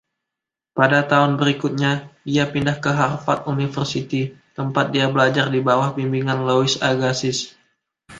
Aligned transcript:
Pada 0.77 0.99
tahun 1.11 1.31
berikutnya, 1.41 1.91
dia 2.29 2.43
pindah 2.53 2.77
ke 2.83 2.89
Harvard 2.99 3.41
University, 3.55 4.21
tempat 4.57 4.85
dia 4.93 5.05
belajar 5.15 5.45
di 5.55 5.59
bawah 5.67 5.89
bimbingan 5.97 6.39
Louis 6.47 6.73
Agassiz. 6.91 7.37